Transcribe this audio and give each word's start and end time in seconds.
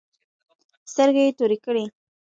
سترگې 0.91 1.23
يې 1.27 1.31
تورې 1.37 1.57
کړې. 1.65 1.85